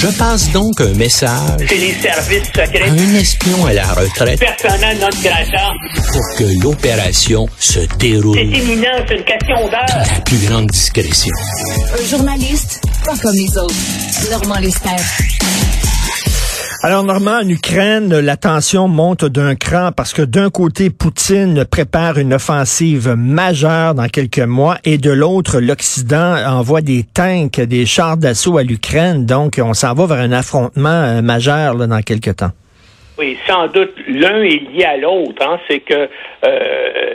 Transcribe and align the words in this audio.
Je 0.00 0.06
passe 0.16 0.50
donc 0.52 0.80
un 0.80 0.94
message 0.94 1.66
C'est 1.68 1.74
les 1.76 1.94
services 1.94 2.50
à 2.56 2.88
un 2.88 3.14
espion 3.16 3.66
à 3.66 3.72
la 3.72 3.92
retraite 3.94 4.38
Personnel 4.38 4.98
non 5.00 5.08
grata. 5.22 5.72
pour 6.12 6.22
que 6.38 6.44
l'opération 6.62 7.48
se 7.58 7.80
déroule 7.98 8.36
C'est 8.38 8.44
imminent, 8.58 8.86
c'est 9.08 9.16
une 9.16 9.24
question 9.24 9.56
dans 9.62 9.70
d'heure. 9.70 10.06
la 10.14 10.20
plus 10.20 10.38
grande 10.46 10.66
discrétion. 10.68 11.32
Un 12.00 12.06
journaliste 12.08 12.80
pas 13.04 13.16
comme 13.16 13.34
les 13.34 13.58
autres. 13.58 13.74
Normand 14.30 14.58
Lester. 14.60 15.87
Alors, 16.80 17.02
Normand, 17.02 17.40
en 17.42 17.48
Ukraine, 17.48 18.20
la 18.20 18.36
tension 18.36 18.86
monte 18.86 19.24
d'un 19.24 19.56
cran 19.56 19.90
parce 19.90 20.14
que 20.14 20.22
d'un 20.22 20.48
côté, 20.48 20.90
Poutine 20.90 21.64
prépare 21.64 22.18
une 22.18 22.32
offensive 22.32 23.16
majeure 23.16 23.94
dans 23.94 24.06
quelques 24.06 24.38
mois 24.38 24.76
et 24.84 24.96
de 24.96 25.10
l'autre, 25.10 25.58
l'Occident 25.58 26.36
envoie 26.46 26.80
des 26.80 27.02
tanks, 27.02 27.60
des 27.60 27.84
chars 27.84 28.16
d'assaut 28.16 28.58
à 28.58 28.62
l'Ukraine. 28.62 29.26
Donc, 29.26 29.60
on 29.60 29.74
s'en 29.74 29.92
va 29.92 30.06
vers 30.06 30.18
un 30.18 30.30
affrontement 30.30 30.88
euh, 30.88 31.20
majeur 31.20 31.74
là, 31.74 31.88
dans 31.88 32.00
quelques 32.00 32.36
temps. 32.36 32.52
Oui, 33.18 33.36
sans 33.48 33.66
doute, 33.66 33.94
l'un 34.06 34.40
est 34.42 34.62
lié 34.72 34.84
à 34.84 34.96
l'autre. 34.98 35.42
Hein. 35.44 35.58
C'est 35.66 35.80
que 35.80 36.08
euh, 36.44 37.14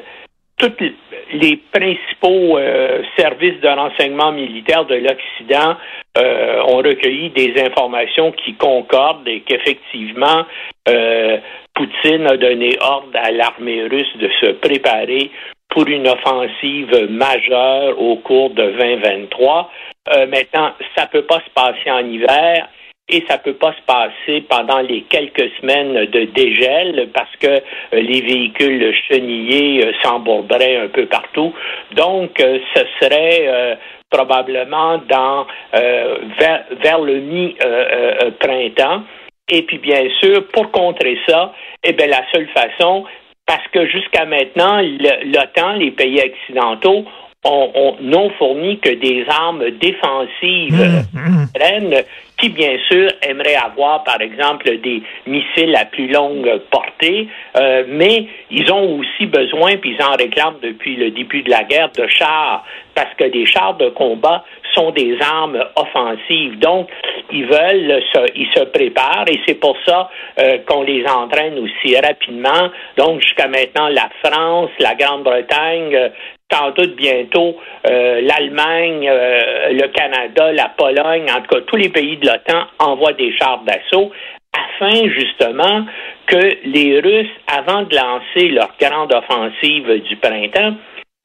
tous 0.70 0.92
les 1.34 1.58
principaux 1.72 2.58
euh, 2.58 3.02
services 3.18 3.60
de 3.62 3.68
renseignement 3.68 4.32
militaire 4.32 4.86
de 4.86 4.96
l'Occident 4.96 5.76
euh, 6.18 6.62
ont 6.68 6.78
recueilli 6.78 7.32
des 7.32 7.62
informations 7.62 8.32
qui 8.32 8.54
concordent 8.54 9.28
et 9.28 9.42
qu'effectivement, 9.42 10.46
euh, 10.88 11.38
Poutine 11.74 12.28
a 12.28 12.38
donné 12.38 12.78
ordre 12.82 13.10
à 13.16 13.32
l'armée 13.32 13.84
russe 13.84 14.16
de 14.18 14.30
se 14.40 14.52
préparer 14.52 15.32
pour 15.70 15.88
une 15.88 16.08
offensive 16.08 17.10
majeure 17.10 18.00
au 18.00 18.18
cours 18.18 18.52
de 18.52 18.64
2023. 18.64 19.72
Euh, 20.14 20.28
maintenant, 20.28 20.74
ça 20.96 21.08
peut 21.08 21.24
pas 21.24 21.40
se 21.40 21.50
passer 21.56 21.90
en 21.90 22.06
hiver 22.06 22.68
et 23.10 23.24
ça 23.28 23.38
peut 23.38 23.54
pas 23.54 23.74
se 23.74 23.82
passer 23.86 24.42
pendant 24.50 24.80
les 24.80 25.02
quelques 25.02 25.50
semaines 25.60 26.06
de 26.06 26.24
dégel 26.26 27.10
parce 27.14 27.36
que 27.38 27.48
euh, 27.48 27.60
les 27.92 28.22
véhicules 28.22 28.94
chenillés 29.08 29.86
euh, 29.86 29.92
s'embourberaient 30.02 30.78
un 30.78 30.88
peu 30.88 31.06
partout. 31.08 31.54
Donc, 31.94 32.40
euh, 32.40 32.60
ce 32.74 32.82
serait 33.02 33.46
euh, 33.48 33.76
probablement 34.10 35.00
dans 35.10 35.46
euh, 35.76 36.18
vers, 36.40 36.64
vers 36.82 37.00
le 37.02 37.20
mi-printemps. 37.20 39.04
et 39.50 39.62
puis, 39.64 39.80
bien 39.80 40.08
sûr, 40.22 40.48
pour 40.48 40.72
contrer 40.72 41.18
ça, 41.28 41.54
eh 41.84 41.92
bien, 41.94 42.08
la 42.08 42.24
seule 42.32 42.48
façon, 42.50 43.04
parce 43.46 43.68
que 43.74 43.86
jusqu'à 43.88 44.26
maintenant, 44.26 44.80
l'OTAN, 44.80 45.74
les 45.74 45.92
pays 45.92 46.22
occidentaux, 46.22 47.06
ont, 47.44 47.72
ont- 47.76 47.98
n'ont 48.02 48.30
fourni 48.32 48.80
que 48.80 48.90
des 48.90 49.26
armes 49.30 49.70
défensives 49.72 51.04
Mmh, 51.14 51.44
ukraine 51.56 52.04
qui, 52.40 52.50
bien 52.50 52.78
sûr, 52.90 53.10
aimerait 53.22 53.56
avoir, 53.56 54.04
par 54.04 54.20
exemple, 54.22 54.66
des 54.80 55.02
missiles 55.28 55.76
à 55.76 55.86
plus 55.86 56.08
longue 56.08 56.50
portée, 56.72 57.28
euh, 57.56 57.84
mais 57.88 58.26
ils 58.50 58.72
ont 58.72 59.00
aussi 59.00 59.26
besoin, 59.28 59.78
puis 59.78 59.96
ils 59.98 60.04
en 60.04 60.16
réclament 60.16 60.58
depuis 60.62 60.96
le 60.96 61.12
début 61.12 61.44
de 61.44 61.50
la 61.52 61.64
guerre, 61.64 61.90
de 61.92 62.08
chars, 62.08 62.66
parce 62.96 63.14
que 63.18 63.26
des 63.26 63.46
chars 63.46 63.76
de 63.78 63.90
combat 63.90 64.44
sont 64.74 64.92
des 64.92 65.18
armes 65.22 65.64
offensives. 65.76 66.58
Donc, 66.60 66.90
ils 67.32 67.46
veulent, 67.46 68.02
se, 68.14 68.20
ils 68.36 68.50
se 68.56 68.64
préparent, 68.66 69.26
et 69.30 69.40
c'est 69.48 69.60
pour 69.60 69.78
ça 69.86 70.10
euh, 70.40 70.58
qu'on 70.68 70.82
les 70.84 71.06
entraîne 71.06 71.60
aussi 71.60 71.96
rapidement. 71.98 72.70
Donc, 72.98 73.22
jusqu'à 73.22 73.48
maintenant, 73.48 73.88
la 73.90 74.10
France, 74.24 74.72
la 74.80 74.96
Grande-Bretagne, 74.96 76.12
sans 76.54 76.72
doute 76.72 76.96
bientôt 76.96 77.58
euh, 77.90 78.22
l'Allemagne, 78.22 79.08
euh, 79.10 79.70
le 79.72 79.88
Canada, 79.88 80.52
la 80.52 80.70
Pologne, 80.70 81.26
en 81.32 81.42
tout 81.42 81.56
cas 81.56 81.62
tous 81.68 81.78
les 81.78 81.90
pays 81.90 82.18
de 82.18 82.28
l'OTAN 82.28 82.66
envoient 82.80 83.14
des 83.14 83.36
chars 83.38 83.64
d'assaut 83.64 84.12
afin 84.54 85.10
justement 85.10 85.86
que 86.28 86.58
les 86.66 87.00
Russes, 87.00 87.32
avant 87.48 87.84
de 87.84 87.96
lancer 87.96 88.50
leur 88.50 88.70
grande 88.80 89.14
offensive 89.14 90.04
du 90.04 90.16
printemps, 90.18 90.76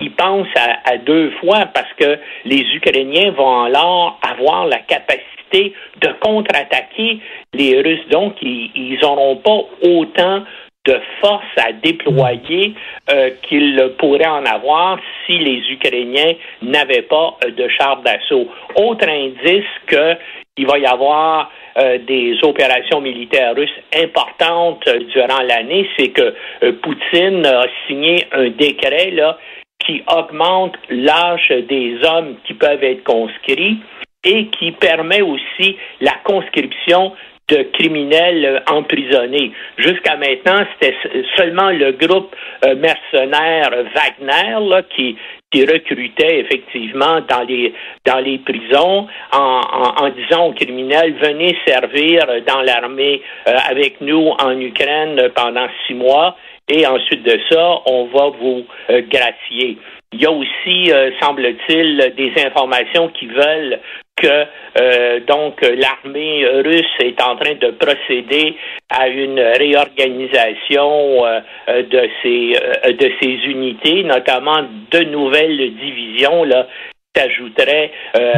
ils 0.00 0.14
pensent 0.14 0.46
à, 0.56 0.92
à 0.92 0.96
deux 0.96 1.30
fois 1.40 1.66
parce 1.74 1.92
que 1.98 2.18
les 2.44 2.64
Ukrainiens 2.74 3.32
vont 3.32 3.64
alors 3.64 4.18
avoir 4.22 4.66
la 4.66 4.78
capacité 4.78 5.74
de 6.00 6.08
contre-attaquer 6.20 7.20
les 7.52 7.80
Russes. 7.80 8.08
Donc, 8.10 8.36
ils 8.40 8.98
n'auront 9.02 9.36
pas 9.36 9.60
autant 9.82 10.44
de 10.88 10.98
force 11.20 11.54
à 11.58 11.72
déployer 11.72 12.74
euh, 13.10 13.30
qu'ils 13.42 13.92
pourraient 13.98 14.26
en 14.26 14.46
avoir 14.46 14.98
si 15.26 15.38
les 15.38 15.60
Ukrainiens 15.70 16.32
n'avaient 16.62 17.02
pas 17.02 17.36
euh, 17.44 17.50
de 17.50 17.68
chars 17.68 18.00
d'assaut. 18.02 18.48
Autre 18.74 19.06
indice 19.06 19.74
qu'il 19.86 20.66
va 20.66 20.78
y 20.78 20.86
avoir 20.86 21.52
euh, 21.76 21.98
des 21.98 22.38
opérations 22.42 23.02
militaires 23.02 23.54
russes 23.54 23.78
importantes 23.94 24.88
durant 25.14 25.42
l'année, 25.42 25.86
c'est 25.98 26.08
que 26.08 26.34
Poutine 26.82 27.44
a 27.44 27.66
signé 27.86 28.24
un 28.32 28.48
décret 28.48 29.10
là, 29.10 29.38
qui 29.84 30.02
augmente 30.10 30.74
l'âge 30.88 31.52
des 31.68 31.98
hommes 32.02 32.36
qui 32.46 32.54
peuvent 32.54 32.82
être 32.82 33.04
conscrits 33.04 33.78
et 34.24 34.46
qui 34.46 34.72
permet 34.72 35.20
aussi 35.20 35.76
la 36.00 36.14
conscription 36.24 37.12
de 37.48 37.62
criminels 37.72 38.44
euh, 38.44 38.60
emprisonnés. 38.72 39.52
Jusqu'à 39.78 40.16
maintenant, 40.16 40.64
c'était 40.72 40.96
seulement 41.36 41.70
le 41.70 41.92
groupe 41.92 42.34
euh, 42.64 42.74
mercenaire 42.76 43.70
Wagner 43.94 44.68
là, 44.68 44.82
qui, 44.94 45.16
qui 45.50 45.64
recrutait 45.64 46.40
effectivement 46.40 47.20
dans 47.28 47.42
les 47.42 47.72
dans 48.04 48.18
les 48.18 48.38
prisons 48.38 49.06
en, 49.32 49.38
en, 49.38 50.04
en 50.04 50.08
disant 50.10 50.46
aux 50.48 50.52
criminels 50.52 51.14
venez 51.22 51.56
servir 51.66 52.26
dans 52.46 52.62
l'armée 52.62 53.22
euh, 53.46 53.56
avec 53.70 54.00
nous 54.00 54.30
en 54.38 54.58
Ukraine 54.60 55.30
pendant 55.34 55.68
six 55.86 55.94
mois 55.94 56.36
et 56.68 56.86
ensuite 56.86 57.22
de 57.22 57.40
ça, 57.50 57.80
on 57.86 58.04
va 58.06 58.28
vous 58.38 58.64
euh. 58.90 59.78
Il 60.12 60.22
y 60.22 60.26
a 60.26 60.30
aussi, 60.30 60.90
euh, 60.90 61.10
semble-t-il, 61.20 62.14
des 62.16 62.32
informations 62.42 63.08
qui 63.08 63.26
veulent 63.26 63.78
que 64.16 64.44
euh, 64.80 65.20
donc 65.20 65.60
l'armée 65.62 66.44
russe 66.64 66.86
est 67.00 67.20
en 67.22 67.36
train 67.36 67.54
de 67.54 67.70
procéder 67.70 68.56
à 68.90 69.08
une 69.08 69.38
réorganisation 69.38 71.24
euh, 71.24 71.40
de 71.66 72.08
ses 72.22 72.56
euh, 72.56 72.92
de 72.92 73.12
ses 73.20 73.34
unités, 73.50 74.02
notamment 74.04 74.64
de 74.90 75.00
nouvelles 75.04 75.74
divisions 75.76 76.44
là 76.44 76.66
s'ajouteraient 77.14 77.90
euh, 78.16 78.32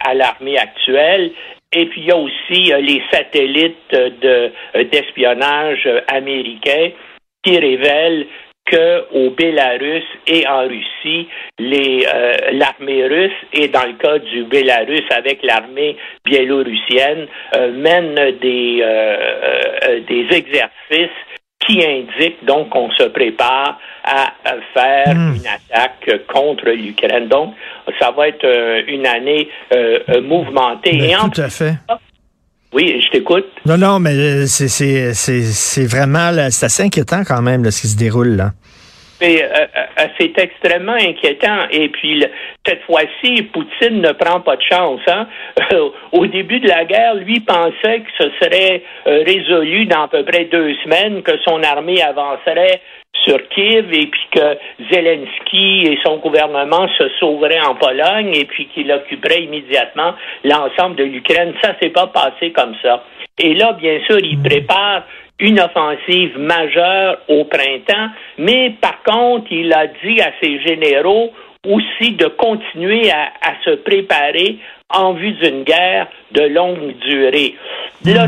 à 0.00 0.14
l'armée 0.14 0.58
actuelle. 0.58 1.32
Et 1.72 1.86
puis 1.86 2.02
il 2.02 2.06
y 2.06 2.12
a 2.12 2.16
aussi 2.16 2.72
les 2.80 3.02
satellites 3.10 3.90
de 3.90 4.52
d'espionnage 4.84 5.88
américains 6.08 6.90
qui 7.42 7.58
révèlent 7.58 8.26
que 8.74 9.04
au 9.12 9.30
Bélarus 9.30 10.04
et 10.26 10.46
en 10.48 10.66
Russie, 10.66 11.28
euh, 11.60 12.32
l'armée 12.52 13.06
russe 13.06 13.32
et 13.52 13.68
dans 13.68 13.84
le 13.84 13.94
cas 13.94 14.18
du 14.18 14.44
Bélarus 14.44 15.04
avec 15.10 15.42
l'armée 15.42 15.96
biélorussienne 16.24 17.26
euh, 17.56 17.72
mènent 17.72 18.38
des 18.40 18.80
euh, 18.82 19.16
euh, 19.84 20.00
des 20.08 20.26
exercices 20.36 21.20
qui 21.66 21.84
indiquent 21.84 22.44
donc 22.44 22.70
qu'on 22.70 22.90
se 22.90 23.04
prépare 23.04 23.78
à, 24.04 24.32
faire 24.74 25.14
Hmm. 25.14 25.34
une 25.36 25.46
attaque 25.46 26.26
contre 26.26 26.68
l'Ukraine. 26.70 27.28
Donc, 27.28 27.54
ça 27.98 28.10
va 28.10 28.28
être 28.28 28.44
euh, 28.44 28.82
une 28.86 29.06
année 29.06 29.48
euh, 29.72 30.20
mouvementée. 30.22 30.98
Ben, 30.98 31.10
et 31.10 31.16
en 31.16 31.28
tout 31.28 31.40
à 31.40 31.48
fait. 31.48 31.74
Oui, 32.74 33.00
je 33.00 33.08
t'écoute. 33.10 33.46
Non, 33.64 33.78
non, 33.78 33.98
mais 34.00 34.10
euh, 34.14 34.46
c'est- 34.46 34.68
c'est 34.68 35.14
c'est- 35.14 35.42
c'est 35.42 35.86
vraiment, 35.86 36.30
là, 36.30 36.50
c'est 36.50 36.66
assez 36.66 36.82
inquiétant 36.82 37.22
quand 37.26 37.40
même, 37.40 37.64
là, 37.64 37.70
ce 37.70 37.80
qui 37.82 37.88
se 37.88 37.96
déroule 37.96 38.36
là. 38.36 38.50
Mais, 39.20 39.42
euh, 39.42 39.46
euh, 40.00 40.06
c'est 40.18 40.36
extrêmement 40.38 40.96
inquiétant. 41.00 41.68
Et 41.70 41.88
puis, 41.88 42.24
cette 42.66 42.82
fois-ci, 42.82 43.42
Poutine 43.44 44.02
ne 44.02 44.12
prend 44.12 44.40
pas 44.40 44.56
de 44.56 44.62
chance. 44.68 45.00
Hein? 45.06 45.28
au 46.12 46.26
début 46.26 46.58
de 46.60 46.68
la 46.68 46.84
guerre, 46.84 47.14
lui 47.14 47.40
pensait 47.40 48.00
que 48.00 48.10
ce 48.18 48.28
serait 48.42 48.82
résolu 49.06 49.86
dans 49.86 50.02
à 50.02 50.08
peu 50.08 50.24
près 50.24 50.46
deux 50.46 50.74
semaines, 50.82 51.22
que 51.22 51.38
son 51.44 51.62
armée 51.62 52.02
avancerait 52.02 52.80
sur 53.22 53.38
Kiev 53.48 53.92
et 53.92 54.06
puis 54.06 54.26
que 54.32 54.58
Zelensky 54.90 55.86
et 55.86 55.98
son 56.04 56.18
gouvernement 56.18 56.88
se 56.98 57.08
sauveraient 57.20 57.60
en 57.60 57.74
Pologne 57.74 58.32
et 58.34 58.44
puis 58.44 58.66
qu'il 58.68 58.90
occuperait 58.90 59.44
immédiatement 59.44 60.14
l'ensemble 60.44 60.96
de 60.96 61.04
l'Ukraine. 61.04 61.54
Ça 61.62 61.74
s'est 61.80 61.90
pas 61.90 62.08
passé 62.08 62.52
comme 62.52 62.74
ça. 62.82 63.04
Et 63.38 63.54
là, 63.54 63.72
bien 63.72 63.98
sûr, 64.06 64.18
il 64.18 64.40
prépare 64.42 65.04
une 65.40 65.58
offensive 65.58 66.38
majeure 66.38 67.18
au 67.28 67.44
printemps, 67.44 68.10
mais 68.38 68.74
par 68.80 69.02
contre, 69.02 69.50
il 69.50 69.72
a 69.72 69.86
dit 69.86 70.20
à 70.20 70.32
ses 70.40 70.60
généraux 70.60 71.32
aussi 71.66 72.12
de 72.12 72.26
continuer 72.26 73.10
à, 73.10 73.32
à 73.42 73.54
se 73.64 73.70
préparer 73.76 74.58
en 74.90 75.14
vue 75.14 75.32
d'une 75.32 75.64
guerre 75.64 76.08
de 76.32 76.42
longue 76.42 76.96
durée. 76.98 77.56
Là, 78.04 78.26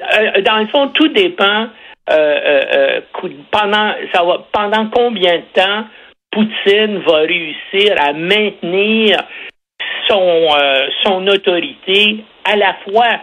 euh, 0.00 0.40
dans 0.42 0.58
le 0.58 0.66
fond, 0.68 0.88
tout 0.88 1.08
dépend 1.08 1.66
euh, 2.10 2.14
euh, 2.14 3.00
euh, 3.22 4.38
pendant 4.52 4.88
combien 4.90 5.36
de 5.36 5.42
temps 5.52 5.84
Poutine 6.30 6.98
va 7.06 7.18
réussir 7.18 7.94
à 7.98 8.12
maintenir 8.12 9.18
son 10.08 11.26
autorité 11.26 12.24
à 12.44 12.56
la 12.56 12.74
fois 12.84 13.20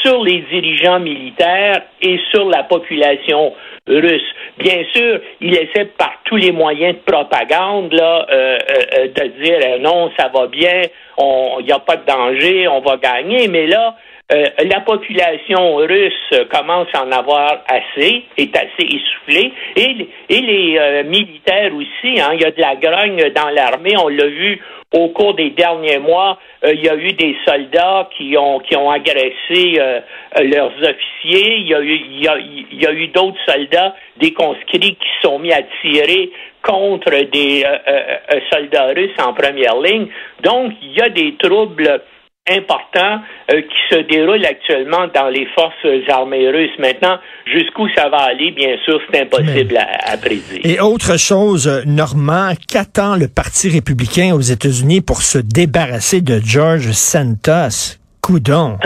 sur 0.00 0.22
les 0.24 0.44
dirigeants 0.50 1.00
militaires 1.00 1.82
et 2.00 2.18
sur 2.30 2.48
la 2.48 2.62
population 2.62 3.54
russe? 3.86 4.34
Bien 4.58 4.84
sûr, 4.94 5.20
il 5.40 5.54
essaie 5.54 5.86
par 5.98 6.14
tous 6.24 6.36
les 6.36 6.52
moyens 6.52 6.94
de 6.94 7.12
propagande 7.12 7.92
là, 7.92 8.26
de 8.28 9.42
dire 9.42 9.78
non, 9.80 10.10
ça 10.18 10.28
va 10.28 10.46
bien, 10.46 10.82
il 11.18 11.64
n'y 11.64 11.72
a 11.72 11.78
pas 11.80 11.96
de 11.96 12.06
danger, 12.06 12.68
on 12.68 12.80
va 12.80 12.96
gagner, 12.96 13.48
mais 13.48 13.66
là, 13.66 13.94
euh, 14.32 14.46
la 14.64 14.80
population 14.80 15.76
russe 15.76 16.34
commence 16.50 16.88
à 16.94 17.04
en 17.04 17.12
avoir 17.12 17.64
assez, 17.68 18.24
est 18.38 18.56
assez 18.56 18.86
essoufflée, 18.86 19.52
et, 19.76 20.06
les 20.30 20.78
euh, 20.78 21.04
militaires 21.04 21.72
aussi. 21.74 22.20
Hein, 22.20 22.30
il 22.34 22.40
y 22.40 22.44
a 22.44 22.50
de 22.50 22.60
la 22.60 22.76
grogne 22.76 23.30
dans 23.34 23.50
l'armée, 23.50 23.94
on 24.02 24.08
l'a 24.08 24.26
vu 24.26 24.60
au 24.94 25.08
cours 25.08 25.34
des 25.34 25.50
derniers 25.50 25.98
mois. 25.98 26.38
Euh, 26.64 26.72
il 26.72 26.82
y 26.82 26.88
a 26.88 26.96
eu 26.96 27.12
des 27.12 27.36
soldats 27.46 28.08
qui 28.16 28.36
ont 28.38 28.60
qui 28.60 28.76
ont 28.76 28.90
agressé 28.90 29.78
leurs 30.42 30.72
officiers. 30.82 31.56
Il 31.56 31.68
y 31.68 31.74
a 31.74 31.80
eu 31.80 31.94
il 31.94 32.24
y 32.24 32.28
a, 32.28 32.38
il 32.38 32.82
y 32.82 32.86
a 32.86 32.92
eu 32.92 33.08
d'autres 33.08 33.40
soldats, 33.46 33.94
des 34.18 34.32
conscrits 34.32 34.96
qui 34.96 35.08
sont 35.22 35.38
mis 35.38 35.52
à 35.52 35.62
tirer 35.82 36.30
contre 36.62 37.10
des 37.10 37.64
soldats 38.50 38.92
russes 38.94 39.18
en 39.18 39.34
première 39.34 39.78
ligne. 39.80 40.06
Donc 40.42 40.72
il 40.82 40.92
y 40.92 41.02
a 41.02 41.08
des 41.08 41.34
troubles 41.36 42.02
important 42.48 43.20
euh, 43.52 43.62
qui 43.62 43.94
se 43.94 44.00
déroule 44.02 44.44
actuellement 44.44 45.06
dans 45.14 45.28
les 45.28 45.46
forces 45.54 45.74
armées 46.08 46.48
russes. 46.50 46.76
Maintenant, 46.78 47.18
jusqu'où 47.46 47.88
ça 47.94 48.08
va 48.08 48.18
aller, 48.18 48.50
bien 48.50 48.76
sûr, 48.84 49.00
c'est 49.10 49.20
impossible 49.20 49.76
à, 49.76 50.16
prédire. 50.16 50.60
Et 50.64 50.80
autre 50.80 51.18
chose, 51.18 51.82
Normand, 51.86 52.52
qu'attend 52.68 53.16
le 53.16 53.28
Parti 53.28 53.68
républicain 53.68 54.34
aux 54.34 54.40
États-Unis 54.40 55.00
pour 55.00 55.22
se 55.22 55.38
débarrasser 55.38 56.20
de 56.20 56.40
George 56.44 56.90
Santos? 56.90 57.98
Coudon. 58.22 58.78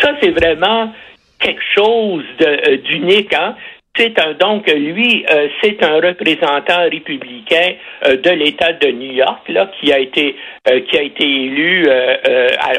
Ça, 0.00 0.12
c'est 0.22 0.30
vraiment 0.30 0.92
quelque 1.40 1.62
chose 1.74 2.24
euh, 2.40 2.78
d'unique. 2.78 3.32
Hein? 3.34 3.54
C'est 3.98 4.16
un 4.20 4.34
donc 4.34 4.70
lui, 4.70 5.26
euh, 5.28 5.48
c'est 5.60 5.82
un 5.82 5.96
représentant 5.96 6.88
républicain 6.88 7.72
euh, 8.06 8.16
de 8.16 8.30
l'État 8.30 8.72
de 8.72 8.92
New 8.92 9.12
York 9.12 9.48
là 9.48 9.68
qui 9.80 9.92
a 9.92 9.98
été 9.98 10.36
euh, 10.70 10.80
qui 10.88 10.96
a 10.96 11.02
été 11.02 11.24
élu 11.24 11.90
à, 11.90 12.72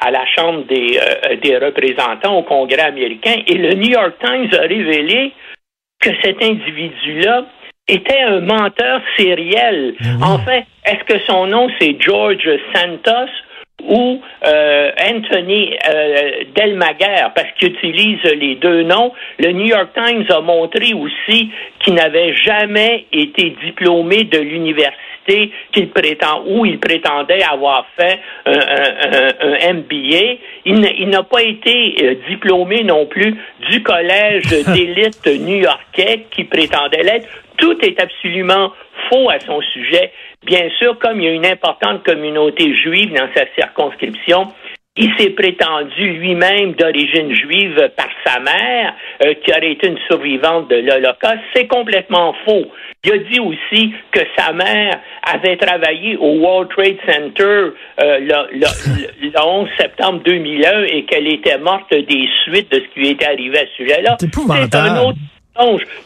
à, 0.00 0.10
la 0.10 0.24
Chambre 0.26 0.64
des, 0.64 0.98
des 1.42 1.58
représentants 1.58 2.38
au 2.38 2.42
Congrès 2.42 2.82
américain. 2.82 3.34
Et 3.46 3.54
le 3.54 3.74
New 3.74 3.90
York 3.90 4.14
Times 4.24 4.48
a 4.58 4.62
révélé 4.62 5.32
que 6.00 6.10
cet 6.22 6.42
individu-là 6.42 7.44
était 7.86 8.20
un 8.20 8.40
menteur 8.40 9.02
sériel. 9.18 9.94
En 10.22 10.38
fait, 10.38 10.64
est-ce 10.86 11.04
que 11.04 11.18
son 11.26 11.46
nom 11.46 11.68
c'est 11.78 12.00
George 12.00 12.48
Santos? 12.74 13.30
Ou 13.88 14.20
euh, 14.46 14.90
Anthony 15.00 15.76
euh, 15.88 16.44
Delmaguer, 16.54 17.28
parce 17.34 17.48
qu'il 17.58 17.68
utilise 17.68 18.22
les 18.24 18.56
deux 18.56 18.82
noms. 18.82 19.12
Le 19.38 19.52
New 19.52 19.66
York 19.66 19.90
Times 19.94 20.24
a 20.30 20.40
montré 20.40 20.94
aussi 20.94 21.50
qu'il 21.80 21.94
n'avait 21.94 22.34
jamais 22.34 23.06
été 23.12 23.56
diplômé 23.64 24.24
de 24.24 24.38
l'université 24.38 25.52
qu'il 25.72 25.88
prétend 25.88 26.42
où 26.46 26.66
il 26.66 26.78
prétendait 26.78 27.42
avoir 27.42 27.86
fait 27.96 28.20
un, 28.44 29.72
MBA. 29.74 30.38
Il 30.66 31.08
n'a 31.08 31.22
pas 31.22 31.42
été 31.42 31.96
euh, 32.02 32.14
diplômé 32.28 32.84
non 32.84 33.06
plus 33.06 33.34
du 33.70 33.82
collège 33.82 34.44
d'élite 34.74 35.26
new-yorkais 35.26 36.26
qui 36.30 36.44
prétendait 36.44 37.02
l'être. 37.02 37.28
Tout 37.56 37.78
est 37.82 38.00
absolument 38.00 38.72
faux 39.08 39.30
à 39.30 39.38
son 39.40 39.60
sujet. 39.60 40.12
Bien 40.44 40.68
sûr, 40.78 40.98
comme 40.98 41.20
il 41.20 41.24
y 41.24 41.28
a 41.28 41.32
une 41.32 41.46
importante 41.46 42.04
communauté 42.04 42.74
juive 42.76 43.12
dans 43.14 43.28
sa 43.34 43.44
circonscription, 43.54 44.48
il 44.96 45.10
s'est 45.18 45.30
prétendu 45.30 46.12
lui-même 46.18 46.74
d'origine 46.74 47.34
juive 47.34 47.90
par 47.96 48.08
sa 48.24 48.38
mère, 48.38 48.94
euh, 49.24 49.34
qui 49.42 49.50
aurait 49.50 49.72
été 49.72 49.88
une 49.88 49.98
survivante 50.06 50.70
de 50.70 50.76
l'Holocauste. 50.76 51.40
C'est 51.52 51.66
complètement 51.66 52.32
faux. 52.44 52.66
Il 53.04 53.12
a 53.12 53.18
dit 53.18 53.40
aussi 53.40 53.92
que 54.12 54.20
sa 54.38 54.52
mère 54.52 55.00
avait 55.26 55.56
travaillé 55.56 56.16
au 56.16 56.38
World 56.38 56.70
Trade 56.70 56.98
Center 57.06 57.72
euh, 58.00 58.18
le, 58.20 59.30
11 59.36 59.68
septembre 59.76 60.22
2001 60.24 60.84
et 60.84 61.04
qu'elle 61.06 61.26
était 61.26 61.58
morte 61.58 61.90
des 61.90 62.28
suites 62.44 62.70
de 62.70 62.76
ce 62.76 62.94
qui 62.94 63.00
lui 63.00 63.08
était 63.10 63.26
arrivé 63.26 63.58
à 63.58 63.66
ce 63.66 63.74
sujet-là. 63.82 64.16
C'est 64.20 64.76
un 64.76 65.02
autre 65.02 65.18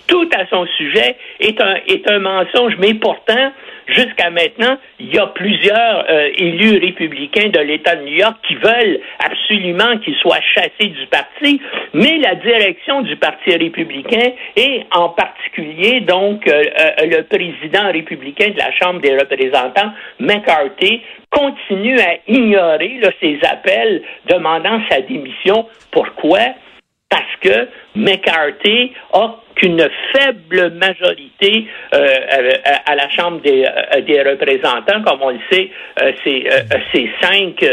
Tout 0.06 0.28
à 0.36 0.46
son 0.48 0.66
sujet 0.76 1.16
est 1.40 1.60
un, 1.60 1.76
est 1.86 2.08
un 2.10 2.18
mensonge, 2.18 2.74
mais 2.78 2.94
pourtant, 2.94 3.52
Jusqu'à 3.88 4.28
maintenant, 4.28 4.76
il 5.00 5.14
y 5.14 5.18
a 5.18 5.26
plusieurs 5.28 6.04
euh, 6.10 6.28
élus 6.36 6.78
républicains 6.78 7.48
de 7.48 7.58
l'État 7.60 7.96
de 7.96 8.02
New 8.02 8.16
York 8.16 8.36
qui 8.46 8.54
veulent 8.54 9.00
absolument 9.18 9.96
qu'il 10.04 10.14
soit 10.16 10.42
chassé 10.54 10.88
du 10.88 11.06
parti, 11.06 11.60
mais 11.94 12.18
la 12.18 12.34
direction 12.34 13.00
du 13.00 13.16
Parti 13.16 13.56
républicain 13.56 14.32
et 14.56 14.82
en 14.92 15.08
particulier 15.08 16.02
donc 16.02 16.46
euh, 16.46 16.62
euh, 16.78 17.06
le 17.06 17.22
président 17.22 17.90
républicain 17.90 18.50
de 18.50 18.58
la 18.58 18.70
Chambre 18.72 19.00
des 19.00 19.16
représentants, 19.16 19.92
McCarthy, 20.20 21.00
continue 21.30 21.98
à 21.98 22.16
ignorer 22.26 23.00
ses 23.20 23.38
appels 23.50 24.02
demandant 24.28 24.82
sa 24.90 25.00
démission. 25.00 25.66
Pourquoi? 25.90 26.40
Parce 27.10 27.24
que 27.40 27.68
McCarthy 27.94 28.92
a 29.14 29.36
qu'une 29.54 29.88
faible 30.12 30.72
majorité 30.74 31.66
euh, 31.94 32.52
à, 32.84 32.94
la 32.94 33.08
Chambre 33.08 33.40
des, 33.40 33.64
euh, 33.64 34.00
des, 34.02 34.20
représentants, 34.22 35.02
comme 35.02 35.22
on 35.22 35.30
le 35.30 35.38
sait, 35.50 35.70
euh, 36.02 36.12
c'est 36.22 37.08
cinq, 37.22 37.64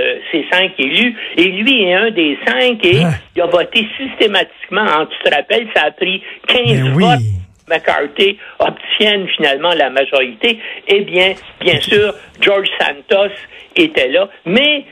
cinq 0.51 0.71
élus, 0.79 1.15
et 1.35 1.43
lui 1.43 1.83
est 1.83 1.93
un 1.93 2.11
des 2.11 2.37
cinq, 2.47 2.85
et 2.85 3.01
il 3.35 3.41
a 3.41 3.45
voté 3.47 3.85
systématiquement. 3.97 4.85
Hein, 4.87 5.07
tu 5.11 5.29
te 5.29 5.35
rappelles, 5.35 5.67
ça 5.75 5.83
a 5.87 5.91
pris 5.91 6.23
15 6.47 6.89
votes. 6.91 7.19
McCarthy 7.67 8.37
obtienne 8.59 9.27
finalement 9.35 9.71
la 9.73 9.89
majorité, 9.89 10.59
eh 10.87 11.01
bien, 11.01 11.33
bien 11.59 11.81
sûr, 11.81 12.13
George 12.39 12.67
Santos 12.79 13.33
était 13.75 14.09
là. 14.09 14.29
Mais 14.45 14.85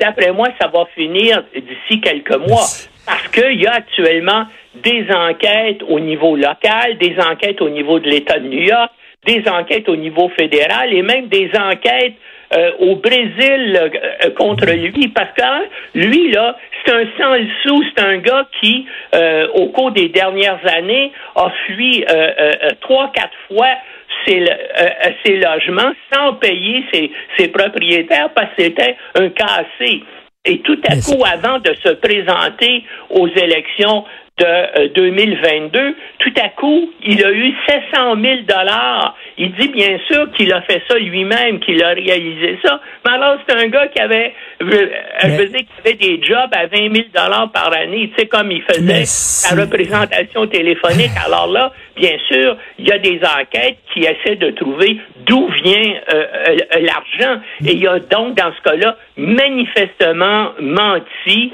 d'après 0.00 0.30
moi, 0.32 0.48
ça 0.60 0.68
va 0.68 0.86
finir 0.94 1.42
d'ici 1.52 2.00
quelques 2.00 2.36
mois 2.36 2.66
parce 3.06 3.28
qu'il 3.28 3.60
y 3.60 3.66
a 3.66 3.74
actuellement 3.74 4.46
des 4.74 5.06
enquêtes 5.10 5.82
au 5.88 6.00
niveau 6.00 6.36
local, 6.36 6.98
des 6.98 7.16
enquêtes 7.18 7.60
au 7.60 7.68
niveau 7.68 7.98
de 7.98 8.08
l'État 8.08 8.38
de 8.38 8.48
New 8.48 8.62
York, 8.62 8.90
des 9.26 9.42
enquêtes 9.48 9.88
au 9.88 9.96
niveau 9.96 10.28
fédéral 10.30 10.92
et 10.92 11.02
même 11.02 11.28
des 11.28 11.50
enquêtes 11.56 12.14
euh, 12.54 12.70
au 12.78 12.96
Brésil 12.96 13.76
euh, 13.76 14.30
contre 14.36 14.66
lui, 14.66 15.08
parce 15.08 15.32
que 15.32 15.42
hein, 15.42 15.64
lui, 15.94 16.30
là, 16.30 16.56
c'est 16.84 16.92
un 16.92 17.04
sans 17.18 17.36
sous, 17.62 17.82
c'est 17.96 18.04
un 18.04 18.18
gars 18.18 18.46
qui, 18.60 18.86
euh, 19.14 19.48
au 19.54 19.68
cours 19.68 19.90
des 19.90 20.08
dernières 20.08 20.60
années, 20.66 21.10
a 21.34 21.50
fui 21.66 22.04
trois, 22.80 23.10
quatre 23.12 23.36
fois 23.48 23.70
ses, 24.26 24.44
ses, 25.24 25.36
logements 25.36 25.92
sans 26.12 26.34
payer 26.34 26.84
ses, 26.92 27.10
ses 27.36 27.48
propriétaires 27.48 28.30
parce 28.34 28.48
que 28.56 28.62
c'était 28.62 28.96
un 29.16 29.30
cassé. 29.30 30.02
Et 30.44 30.60
tout 30.60 30.78
à 30.86 30.96
coup, 30.96 31.24
avant 31.24 31.58
de 31.58 31.74
se 31.82 31.88
présenter 31.94 32.84
aux 33.10 33.28
élections 33.28 34.04
de 34.38 34.88
2022, 34.94 35.78
euh, 35.78 35.92
tout 36.18 36.32
à 36.42 36.48
coup, 36.48 36.90
il 37.06 37.24
a 37.24 37.30
eu 37.30 37.54
700 37.68 38.20
000 38.20 38.34
dollars. 38.48 39.16
Il 39.38 39.52
dit 39.54 39.68
bien 39.68 39.96
sûr 40.10 40.28
qu'il 40.32 40.52
a 40.52 40.60
fait 40.62 40.82
ça 40.88 40.98
lui-même, 40.98 41.60
qu'il 41.60 41.82
a 41.84 41.90
réalisé 41.90 42.58
ça. 42.64 42.80
Mais 43.04 43.12
alors, 43.12 43.36
c'est 43.46 43.56
un 43.56 43.68
gars 43.68 43.86
qui 43.88 44.00
avait, 44.00 44.34
euh, 44.60 44.88
je 45.22 45.28
veux 45.28 45.46
dire, 45.46 45.60
qui 45.60 45.80
avait 45.88 45.94
des 45.94 46.20
jobs 46.20 46.50
à 46.52 46.66
20 46.66 46.94
000 46.94 47.06
dollars 47.14 47.50
par 47.52 47.72
année, 47.72 48.10
tu 48.10 48.22
sais, 48.22 48.26
comme 48.26 48.50
il 48.50 48.62
faisait 48.62 49.04
sa 49.04 49.54
représentation 49.54 50.46
téléphonique. 50.48 51.12
Alors 51.24 51.46
là, 51.46 51.72
bien 51.96 52.16
sûr, 52.26 52.56
il 52.80 52.88
y 52.88 52.92
a 52.92 52.98
des 52.98 53.20
enquêtes 53.38 53.78
qui 53.92 54.00
essaient 54.00 54.36
de 54.36 54.50
trouver 54.50 54.98
d'où 55.26 55.48
vient 55.62 55.94
euh, 56.12 56.56
l'argent. 56.80 57.40
Et 57.64 57.72
il 57.72 57.78
y 57.82 57.86
a 57.86 58.00
donc, 58.00 58.34
dans 58.34 58.52
ce 58.52 58.62
cas-là, 58.68 58.96
manifestement 59.16 60.50
menti, 60.60 61.52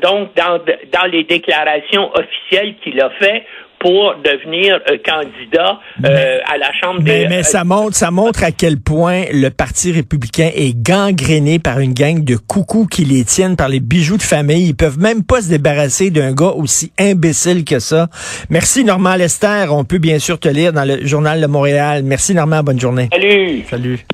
donc, 0.00 0.34
dans, 0.36 0.60
dans 0.92 1.06
les 1.10 1.24
déclarations 1.24 2.03
officiel 2.12 2.74
qu'il 2.82 3.00
a 3.00 3.10
fait 3.18 3.44
pour 3.84 4.14
devenir 4.24 4.80
euh, 4.90 4.96
candidat 5.04 5.78
euh, 6.06 6.38
à 6.46 6.56
la 6.56 6.72
Chambre 6.80 7.00
des... 7.00 7.26
Mais, 7.28 7.40
euh, 7.40 7.42
ça 7.42 7.64
montre, 7.64 7.94
ça 7.94 8.10
montre 8.10 8.42
à 8.42 8.50
quel 8.50 8.80
point 8.80 9.24
le 9.30 9.50
Parti 9.50 9.92
républicain 9.92 10.50
est 10.54 10.74
gangréné 10.74 11.58
par 11.58 11.80
une 11.80 11.92
gang 11.92 12.24
de 12.24 12.36
coucous 12.36 12.86
qui 12.86 13.04
les 13.04 13.24
tiennent 13.24 13.56
par 13.56 13.68
les 13.68 13.80
bijoux 13.80 14.16
de 14.16 14.22
famille. 14.22 14.68
Ils 14.68 14.74
peuvent 14.74 14.98
même 14.98 15.22
pas 15.22 15.42
se 15.42 15.50
débarrasser 15.50 16.10
d'un 16.10 16.32
gars 16.32 16.52
aussi 16.56 16.92
imbécile 16.98 17.64
que 17.64 17.78
ça. 17.78 18.08
Merci 18.48 18.84
Normand 18.84 19.16
Lester. 19.16 19.66
On 19.68 19.84
peut 19.84 19.98
bien 19.98 20.18
sûr 20.18 20.40
te 20.40 20.48
lire 20.48 20.72
dans 20.72 20.84
le 20.84 21.04
Journal 21.04 21.40
de 21.40 21.46
Montréal. 21.46 22.02
Merci 22.04 22.34
Normand. 22.34 22.62
Bonne 22.62 22.80
journée. 22.80 23.10
Salut. 23.12 23.64
Salut. 23.68 24.06